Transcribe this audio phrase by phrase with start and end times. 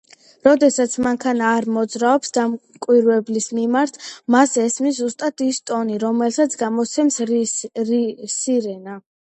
[0.45, 4.01] როდესაც მანქანა არ მოძრაობს დამკვირვებლის მიმართ,
[4.37, 7.25] მას ესმის ზუსტად ის ტონი რომელსაც გამოსცემს
[8.41, 9.03] სირენა.